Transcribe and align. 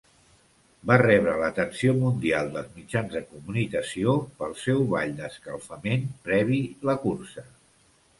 Va 0.91 0.95
rebre 1.01 1.33
l'atenció 1.41 1.91
mundial 1.97 2.47
dels 2.55 2.71
mitjans 2.77 3.13
de 3.17 3.21
comunicació 3.33 4.15
pel 4.39 4.55
seu 4.63 4.81
ball 4.95 5.13
d'escalfament 5.21 6.09
previ 6.31 6.59
la 6.91 6.97
cursa. 7.05 7.45